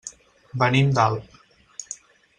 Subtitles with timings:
[0.63, 1.39] Venim d'Alp.